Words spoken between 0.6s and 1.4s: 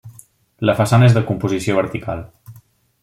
La façana és de